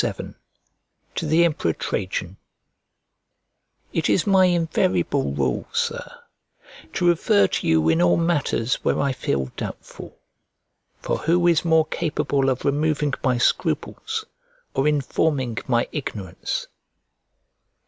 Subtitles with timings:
[0.01, 0.33] XCVII
[1.13, 2.37] To THE EMPEROR TRAJAN
[3.93, 6.11] IT is my invariable rule, Sir,
[6.93, 10.17] to refer to you in all matters where I feel doubtful;
[11.01, 14.25] for who is more capable of removing my scruples,
[14.73, 16.65] or informing my ignorance?